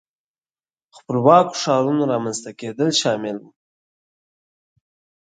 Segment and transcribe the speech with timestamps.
[0.97, 3.49] خپلواکو ښارونو رامنځته کېدل شامل وو.